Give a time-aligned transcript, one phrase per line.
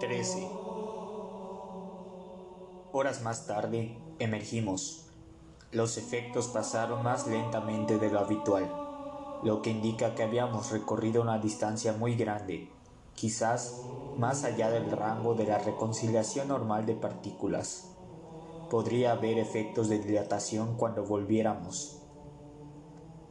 [0.00, 0.48] 13.
[2.92, 5.10] Horas más tarde, emergimos.
[5.72, 8.70] Los efectos pasaron más lentamente de lo habitual,
[9.42, 12.70] lo que indica que habíamos recorrido una distancia muy grande,
[13.16, 13.82] quizás
[14.16, 17.96] más allá del rango de la reconciliación normal de partículas.
[18.70, 22.02] Podría haber efectos de dilatación cuando volviéramos.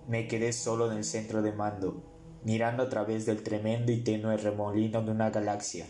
[0.09, 2.03] Me quedé solo en el centro de mando,
[2.43, 5.85] mirando a través del tremendo y tenue remolino de una galaxia,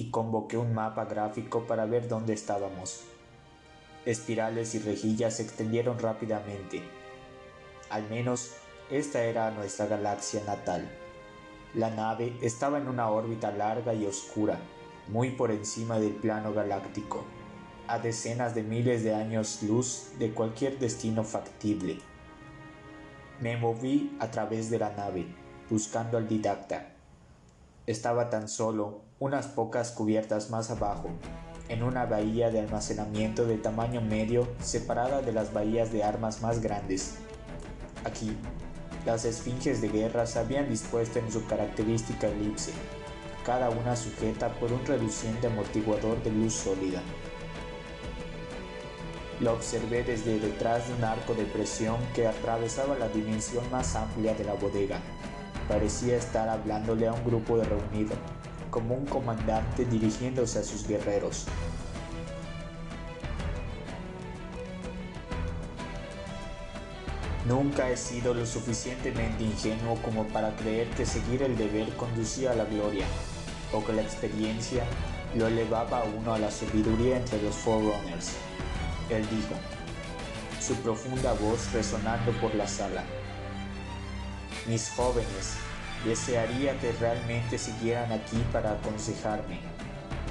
[0.00, 3.02] y convoqué un mapa gráfico para ver dónde estábamos.
[4.06, 6.82] Espirales y rejillas se extendieron rápidamente.
[7.90, 8.52] Al menos
[8.90, 10.88] esta era nuestra galaxia natal.
[11.74, 14.58] La nave estaba en una órbita larga y oscura,
[15.08, 17.22] muy por encima del plano galáctico,
[17.86, 21.98] a decenas de miles de años luz de cualquier destino factible.
[23.38, 25.26] Me moví a través de la nave,
[25.68, 26.99] buscando al didacta.
[27.90, 31.10] Estaba tan solo unas pocas cubiertas más abajo,
[31.68, 36.60] en una bahía de almacenamiento de tamaño medio separada de las bahías de armas más
[36.60, 37.16] grandes.
[38.04, 38.36] Aquí,
[39.04, 42.70] las esfinges de guerra se habían dispuesto en su característica elipse,
[43.44, 47.02] cada una sujeta por un reluciente amortiguador de luz sólida.
[49.40, 54.32] Lo observé desde detrás de un arco de presión que atravesaba la dimensión más amplia
[54.34, 55.00] de la bodega.
[55.70, 58.16] Parecía estar hablándole a un grupo de reunido,
[58.72, 61.46] como un comandante dirigiéndose a sus guerreros.
[67.46, 72.56] Nunca he sido lo suficientemente ingenuo como para creer que seguir el deber conducía a
[72.56, 73.06] la gloria,
[73.72, 74.82] o que la experiencia
[75.36, 78.32] lo elevaba a uno a la sabiduría entre los Forerunners.
[79.08, 79.54] Él dijo,
[80.60, 83.04] su profunda voz resonando por la sala.
[84.66, 85.56] Mis jóvenes,
[86.04, 89.60] Desearía que realmente siguieran aquí para aconsejarme.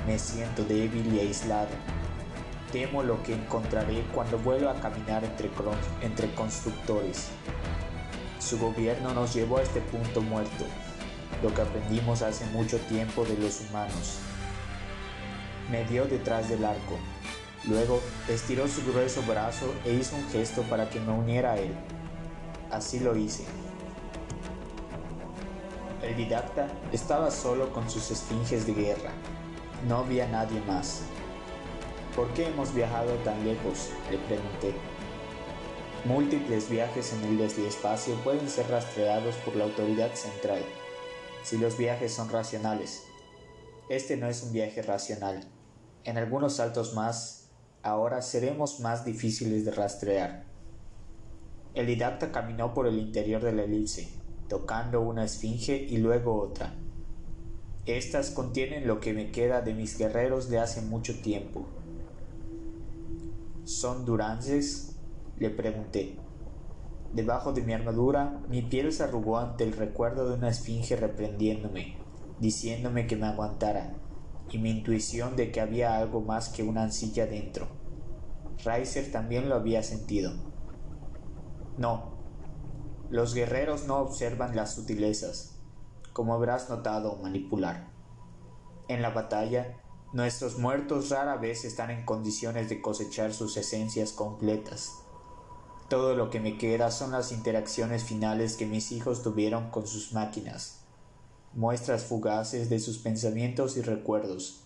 [0.07, 1.69] Me siento débil y aislado.
[2.71, 7.27] Temo lo que encontraré cuando vuelva a caminar entre, constructores.
[8.39, 10.65] Su gobierno nos llevó a este punto muerto,
[11.43, 14.17] lo que aprendimos hace mucho tiempo de los humanos.
[15.69, 16.97] Me dio detrás del arco.
[17.67, 21.75] Luego estiró su grueso brazo e hizo un gesto para que me uniera a él.
[22.71, 23.43] Así lo hice.
[26.01, 29.11] El didacta estaba solo con sus esfinges de guerra.
[29.87, 31.01] No había nadie más.
[32.15, 33.89] ¿Por qué hemos viajado tan lejos?
[34.09, 34.73] le pregunté.
[36.05, 40.63] Múltiples viajes en el espacio pueden ser rastreados por la autoridad central,
[41.43, 43.03] si los viajes son racionales.
[43.89, 45.43] Este no es un viaje racional.
[46.05, 47.49] En algunos saltos más,
[47.83, 50.45] ahora seremos más difíciles de rastrear.
[51.73, 54.07] El didacta caminó por el interior de la elipse,
[54.49, 56.73] tocando una esfinge y luego otra.
[57.85, 61.65] Estas contienen lo que me queda de mis guerreros de hace mucho tiempo.
[63.63, 64.97] ¿Son durances?
[65.37, 66.17] le pregunté.
[67.13, 71.95] Debajo de mi armadura, mi piel se arrugó ante el recuerdo de una esfinge reprendiéndome,
[72.39, 73.93] diciéndome que me aguantara,
[74.51, 77.67] y mi intuición de que había algo más que una ansilla dentro.
[78.65, 80.33] Riser también lo había sentido.
[81.77, 82.18] No,
[83.09, 85.55] los guerreros no observan las sutilezas,
[86.13, 87.89] como habrás notado manipular.
[88.87, 89.77] En la batalla,
[90.13, 94.91] nuestros muertos rara vez están en condiciones de cosechar sus esencias completas.
[95.89, 100.13] Todo lo que me queda son las interacciones finales que mis hijos tuvieron con sus
[100.13, 100.85] máquinas,
[101.53, 104.65] muestras fugaces de sus pensamientos y recuerdos,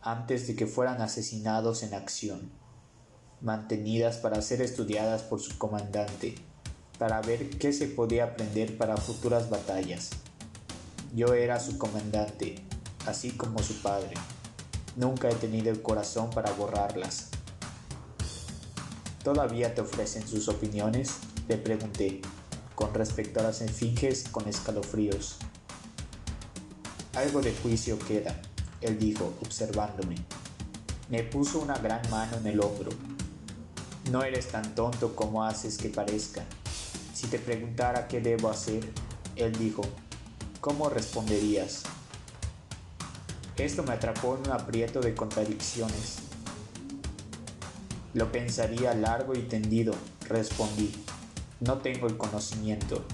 [0.00, 2.50] antes de que fueran asesinados en acción,
[3.40, 6.34] mantenidas para ser estudiadas por su comandante
[7.02, 10.10] para ver qué se podía aprender para futuras batallas.
[11.12, 12.62] Yo era su comandante,
[13.06, 14.14] así como su padre.
[14.94, 17.30] Nunca he tenido el corazón para borrarlas.
[19.24, 21.14] ¿Todavía te ofrecen sus opiniones?
[21.48, 22.20] Le pregunté,
[22.76, 25.38] con respecto a las esfinges con escalofríos.
[27.16, 28.40] Algo de juicio queda,
[28.80, 30.14] él dijo, observándome.
[31.10, 32.90] Me puso una gran mano en el hombro.
[34.12, 36.44] No eres tan tonto como haces que parezca.
[37.22, 38.82] Si te preguntara qué debo hacer,
[39.36, 39.82] él dijo,
[40.60, 41.84] ¿cómo responderías?
[43.56, 46.16] Esto me atrapó en un aprieto de contradicciones.
[48.12, 49.94] Lo pensaría largo y tendido,
[50.28, 50.92] respondí.
[51.60, 53.04] No tengo el conocimiento.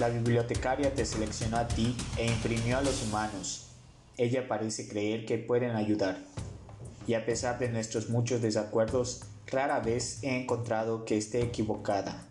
[0.00, 3.68] La bibliotecaria te seleccionó a ti e imprimió a los humanos.
[4.16, 6.18] Ella parece creer que pueden ayudar.
[7.06, 12.26] Y a pesar de nuestros muchos desacuerdos, Rara vez he encontrado que esté equivocada.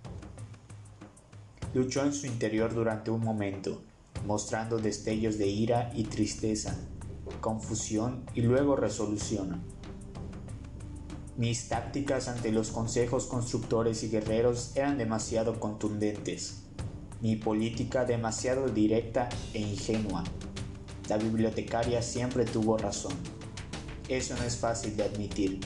[1.74, 3.81] Luchó en su interior durante un momento,
[4.25, 6.77] mostrando destellos de ira y tristeza,
[7.39, 9.62] confusión y luego resolución.
[11.38, 16.63] Mis tácticas ante los consejos constructores y guerreros eran demasiado contundentes,
[17.21, 20.24] mi política demasiado directa e ingenua.
[21.10, 23.13] La bibliotecaria siempre tuvo razón.
[24.10, 25.60] Eso no es fácil de admitir.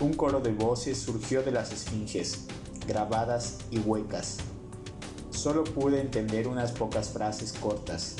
[0.00, 2.44] Un coro de voces surgió de las esfinges,
[2.86, 4.36] grabadas y huecas.
[5.30, 8.14] Solo pude entender unas pocas frases cortas.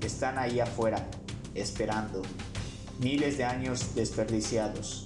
[0.00, 1.08] Están ahí afuera,
[1.54, 2.22] esperando.
[2.98, 5.04] Miles de años desperdiciados.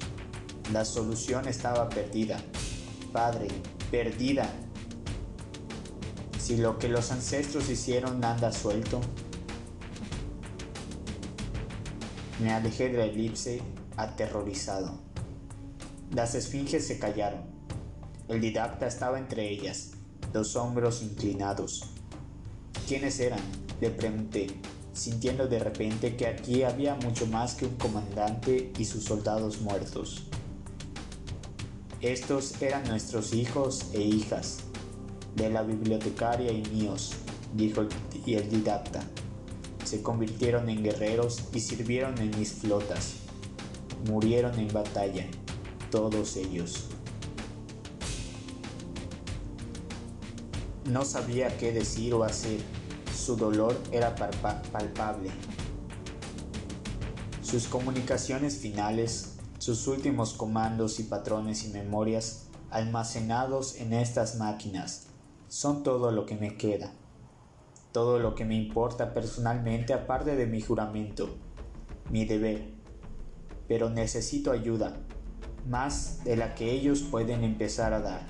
[0.72, 2.40] La solución estaba perdida.
[3.12, 3.48] Padre,
[3.90, 4.48] perdida.
[6.38, 9.00] Si lo que los ancestros hicieron anda suelto.
[12.38, 13.60] Me alejé de la elipse
[13.96, 15.09] aterrorizado.
[16.12, 17.42] Las esfinges se callaron.
[18.26, 19.92] El didacta estaba entre ellas,
[20.34, 21.84] los hombros inclinados.
[22.88, 23.38] ¿Quiénes eran?
[23.80, 24.48] Le pregunté,
[24.92, 30.24] sintiendo de repente que aquí había mucho más que un comandante y sus soldados muertos.
[32.00, 34.64] Estos eran nuestros hijos e hijas,
[35.36, 37.12] de la bibliotecaria y míos,
[37.54, 37.88] dijo el,
[38.26, 39.04] y didacta.
[39.84, 43.14] Se convirtieron en guerreros y sirvieron en mis flotas.
[44.06, 45.26] Murieron en batalla,
[45.90, 46.86] todos ellos.
[50.86, 52.60] No sabía qué decir o hacer.
[53.14, 55.30] Su dolor era palpable.
[57.42, 65.08] Sus comunicaciones finales, sus últimos comandos y patrones y memorias almacenados en estas máquinas
[65.48, 66.92] son todo lo que me queda,
[67.92, 71.28] todo lo que me importa personalmente aparte de mi juramento,
[72.08, 72.72] mi deber.
[73.66, 74.96] Pero necesito ayuda,
[75.68, 78.22] más de la que ellos pueden empezar a dar.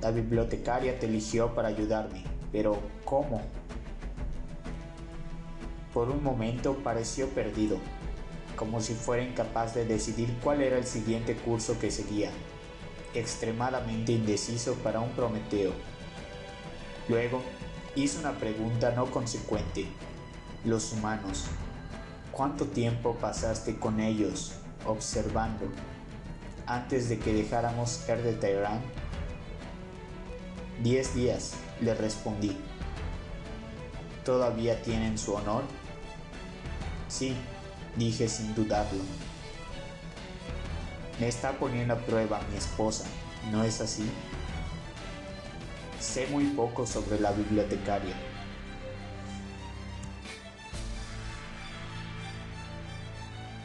[0.00, 3.42] La bibliotecaria te eligió para ayudarme, pero ¿cómo?
[5.92, 7.78] Por un momento pareció perdido,
[8.56, 12.30] como si fuera incapaz de decidir cuál era el siguiente curso que seguía,
[13.14, 15.72] extremadamente indeciso para un Prometeo.
[17.08, 17.42] Luego
[17.96, 19.86] hizo una pregunta no consecuente.
[20.64, 21.46] Los humanos,
[22.30, 24.52] ¿cuánto tiempo pasaste con ellos
[24.86, 25.66] observando
[26.70, 28.80] antes de que dejáramos Er de Teherán?
[30.82, 32.56] Diez días, le respondí.
[34.24, 35.64] ¿Todavía tienen su honor?
[37.08, 37.34] Sí,
[37.96, 39.02] dije sin dudarlo.
[41.18, 43.04] Me está poniendo a prueba mi esposa,
[43.50, 44.08] ¿no es así?
[45.98, 48.14] Sé muy poco sobre la bibliotecaria.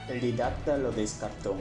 [0.10, 1.56] El didacta lo descartó.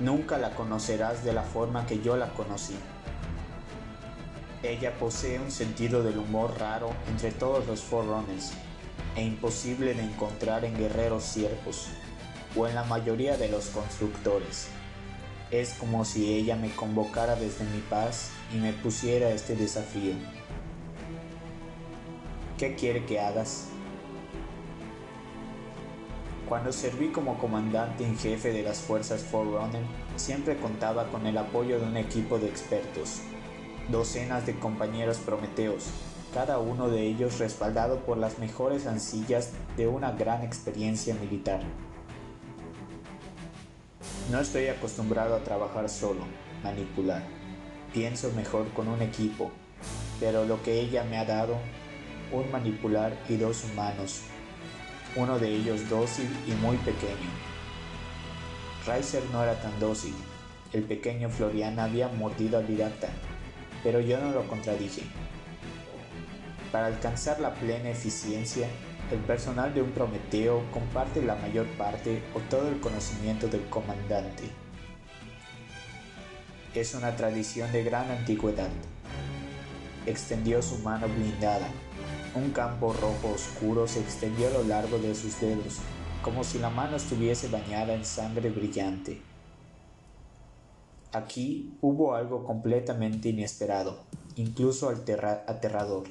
[0.00, 2.76] Nunca la conocerás de la forma que yo la conocí.
[4.62, 8.52] Ella posee un sentido del humor raro entre todos los Forerunners
[9.16, 11.88] e imposible de encontrar en guerreros ciervos
[12.56, 14.68] o en la mayoría de los constructores.
[15.50, 20.12] Es como si ella me convocara desde mi paz y me pusiera este desafío.
[22.56, 23.68] ¿Qué quiere que hagas?
[26.48, 29.82] Cuando serví como comandante en jefe de las fuerzas Forerunner,
[30.16, 33.20] siempre contaba con el apoyo de un equipo de expertos
[33.88, 35.86] docenas de compañeros prometeos,
[36.34, 41.60] cada uno de ellos respaldado por las mejores ancillas de una gran experiencia militar.
[44.30, 46.20] No estoy acostumbrado a trabajar solo,
[46.62, 47.22] manipular.
[47.94, 49.50] Pienso mejor con un equipo,
[50.20, 51.56] pero lo que ella me ha dado,
[52.30, 54.20] un manipular y dos humanos,
[55.16, 57.30] uno de ellos dócil y muy pequeño.
[58.86, 60.14] Reiser no era tan dócil,
[60.72, 63.08] el pequeño Florian había mordido al didacta
[63.82, 65.02] pero yo no lo contradije.
[66.72, 68.68] Para alcanzar la plena eficiencia,
[69.10, 74.44] el personal de un Prometeo comparte la mayor parte o todo el conocimiento del comandante.
[76.74, 78.68] Es una tradición de gran antigüedad.
[80.08, 81.68] Extendió su mano blindada.
[82.34, 85.80] Un campo rojo oscuro se extendió a lo largo de sus dedos,
[86.22, 89.20] como si la mano estuviese bañada en sangre brillante.
[91.12, 93.98] Aquí hubo algo completamente inesperado,
[94.36, 96.04] incluso aterrador.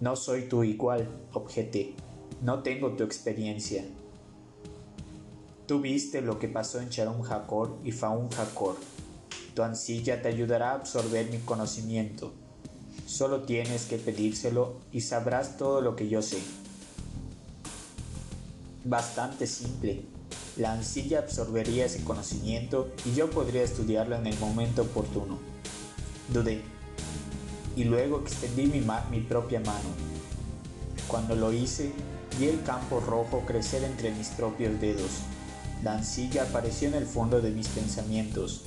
[0.00, 1.94] No soy tu igual, objeté.
[2.42, 3.84] No tengo tu experiencia.
[5.66, 8.76] Tú viste lo que pasó en Sharon Hakor y Faun Hakor.
[9.54, 12.32] Tu ansilla te ayudará a absorber mi conocimiento.
[13.10, 16.38] Solo tienes que pedírselo y sabrás todo lo que yo sé.
[18.84, 20.04] Bastante simple,
[20.56, 25.40] la ansilla absorbería ese conocimiento y yo podría estudiarlo en el momento oportuno.
[26.32, 26.62] Dudé.
[27.74, 29.90] y luego extendí mi, mi propia mano.
[31.08, 31.90] Cuando lo hice,
[32.38, 35.10] vi el campo rojo crecer entre mis propios dedos.
[35.82, 38.62] La ansilla apareció en el fondo de mis pensamientos,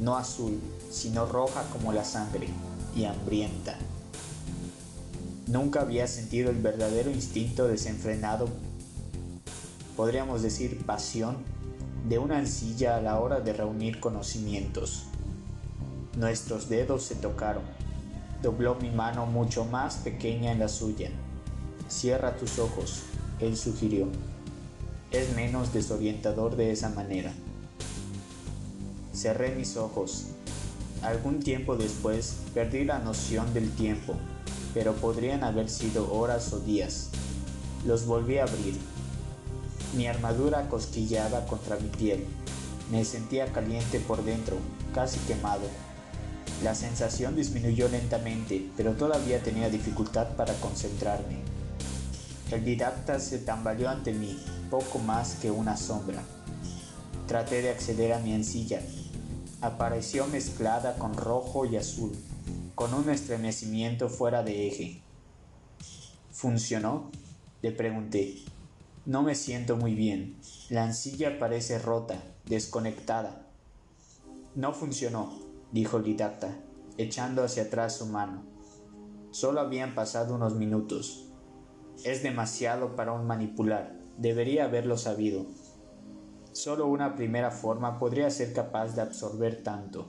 [0.00, 0.58] no azul,
[0.90, 2.48] sino roja como la sangre
[2.94, 3.76] y hambrienta.
[5.46, 8.48] Nunca había sentido el verdadero instinto desenfrenado,
[9.96, 11.36] podríamos decir pasión,
[12.08, 15.04] de una ansilla a la hora de reunir conocimientos.
[16.16, 17.62] Nuestros dedos se tocaron.
[18.42, 21.10] Dobló mi mano mucho más pequeña en la suya.
[21.88, 23.02] Cierra tus ojos,
[23.40, 24.08] él sugirió.
[25.10, 27.32] Es menos desorientador de esa manera.
[29.14, 30.28] Cerré mis ojos.
[31.02, 34.14] Algún tiempo después perdí la noción del tiempo,
[34.72, 37.10] pero podrían haber sido horas o días.
[37.84, 38.78] Los volví a abrir.
[39.96, 42.24] Mi armadura cosquillaba contra mi piel.
[42.92, 44.56] Me sentía caliente por dentro,
[44.94, 45.66] casi quemado.
[46.62, 51.38] La sensación disminuyó lentamente, pero todavía tenía dificultad para concentrarme.
[52.52, 54.38] El didacta se tambaleó ante mí,
[54.70, 56.22] poco más que una sombra.
[57.26, 58.80] Traté de acceder a mi encilla.
[59.62, 62.12] Apareció mezclada con rojo y azul,
[62.74, 65.02] con un estremecimiento fuera de eje.
[66.30, 67.10] ¿Funcionó?
[67.62, 68.36] Le pregunté.
[69.06, 70.36] No me siento muy bien.
[70.68, 73.46] La encilla parece rota, desconectada.
[74.54, 76.54] No funcionó dijo el didacta,
[76.98, 78.44] echando hacia atrás su mano.
[79.30, 81.26] Solo habían pasado unos minutos.
[82.04, 83.98] Es demasiado para un manipular.
[84.18, 85.46] Debería haberlo sabido.
[86.52, 90.06] Solo una primera forma podría ser capaz de absorber tanto.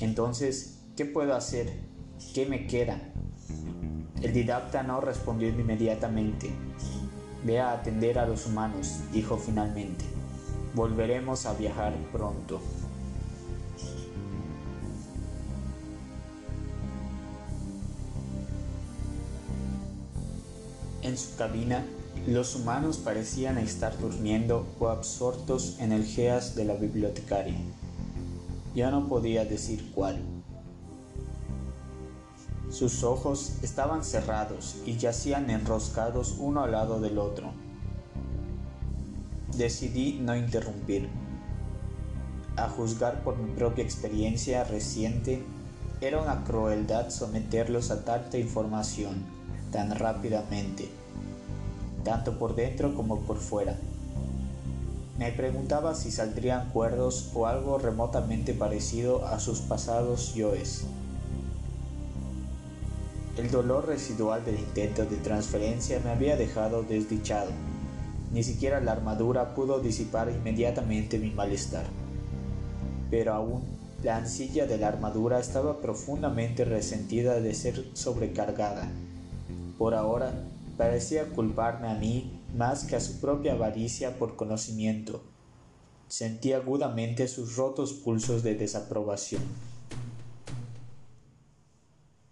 [0.00, 1.72] Entonces, ¿qué puedo hacer?
[2.34, 3.00] ¿Qué me queda?
[4.22, 6.50] El didacta no respondió inmediatamente.
[7.44, 10.04] Ve a atender a los humanos, dijo finalmente.
[10.74, 12.60] Volveremos a viajar pronto.
[21.00, 21.86] En su cabina,
[22.26, 27.56] los humanos parecían estar durmiendo o absortos en el geas de la bibliotecaria.
[28.74, 30.18] Ya no podía decir cuál.
[32.68, 37.52] Sus ojos estaban cerrados y yacían enroscados uno al lado del otro.
[39.56, 41.08] Decidí no interrumpir.
[42.56, 45.42] A juzgar por mi propia experiencia reciente,
[46.00, 49.24] era una crueldad someterlos a tanta información
[49.70, 50.90] tan rápidamente,
[52.06, 53.76] tanto por dentro como por fuera.
[55.18, 60.84] Me preguntaba si saldrían cuerdos o algo remotamente parecido a sus pasados yoes.
[63.36, 67.50] El dolor residual del intento de transferencia me había dejado desdichado.
[68.32, 71.86] Ni siquiera la armadura pudo disipar inmediatamente mi malestar.
[73.10, 73.62] Pero aún
[74.04, 78.88] la ansilla de la armadura estaba profundamente resentida de ser sobrecargada
[79.76, 80.32] por ahora,
[80.76, 85.22] parecía culparme a mí más que a su propia avaricia por conocimiento.
[86.08, 89.42] Sentí agudamente sus rotos pulsos de desaprobación.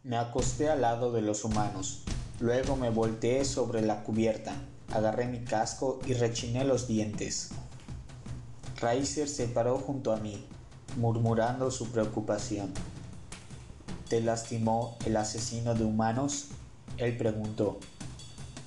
[0.02, 2.02] Me acosté al lado de los humanos,
[2.38, 4.54] luego me volteé sobre la cubierta,
[4.92, 7.50] agarré mi casco y rechiné los dientes.
[8.80, 10.44] Reiser se paró junto a mí,
[10.98, 12.72] murmurando su preocupación.
[14.08, 16.48] ¿Te lastimó el asesino de humanos?
[16.98, 17.78] Él preguntó.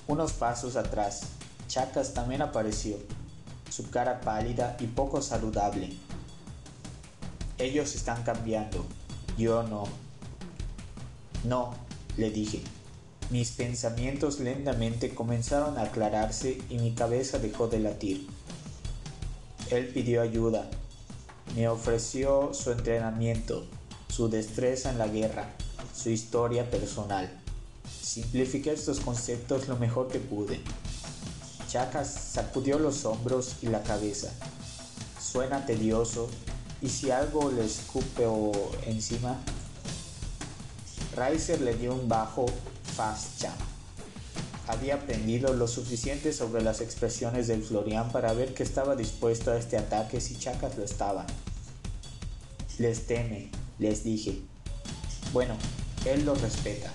[0.08, 1.20] Unos pasos atrás,
[1.68, 2.96] Chacas también apareció,
[3.70, 5.92] su cara pálida y poco saludable.
[7.58, 8.86] Ellos están cambiando,
[9.36, 9.84] yo no.
[11.44, 11.74] No,
[12.16, 12.62] le dije.
[13.28, 18.26] Mis pensamientos lentamente comenzaron a aclararse y mi cabeza dejó de latir.
[19.70, 20.70] Él pidió ayuda.
[21.54, 23.66] Me ofreció su entrenamiento,
[24.08, 25.50] su destreza en la guerra,
[25.94, 27.30] su historia personal.
[28.08, 30.62] Simplifiqué estos conceptos lo mejor que pude.
[31.68, 34.32] Chacas sacudió los hombros y la cabeza.
[35.20, 36.30] Suena tedioso,
[36.80, 38.24] y si algo le escupe
[38.86, 39.38] encima.
[41.18, 42.46] Riser le dio un bajo
[42.96, 43.60] fast jump.
[44.68, 49.58] Había aprendido lo suficiente sobre las expresiones del Florian para ver que estaba dispuesto a
[49.58, 51.26] este ataque si Chacas lo estaba.
[52.78, 54.40] Les teme, les dije.
[55.34, 55.58] Bueno,
[56.06, 56.90] él lo respeta.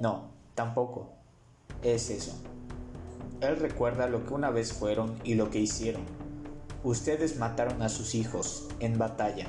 [0.00, 1.10] No, tampoco.
[1.82, 2.32] Es eso.
[3.40, 6.02] Él recuerda lo que una vez fueron y lo que hicieron.
[6.84, 9.46] Ustedes mataron a sus hijos en batalla.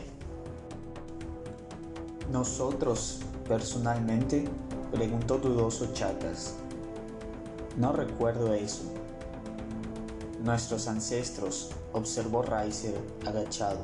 [2.32, 4.46] Nosotros, personalmente,
[4.92, 6.56] preguntó dudoso Chatas.
[7.78, 8.84] No recuerdo eso.
[10.44, 13.80] Nuestros ancestros, observó Riser agachado,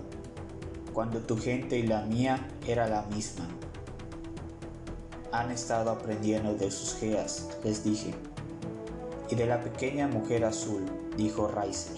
[0.94, 3.46] cuando tu gente y la mía era la misma.
[5.36, 8.14] Han estado aprendiendo de sus geas, les dije.
[9.30, 10.86] Y de la pequeña mujer azul,
[11.18, 11.98] dijo Riser.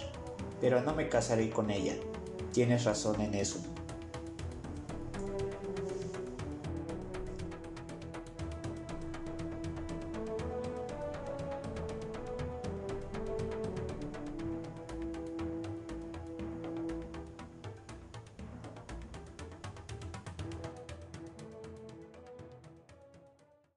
[0.59, 1.93] Pero no me casaré con ella.
[2.51, 3.59] Tienes razón en eso.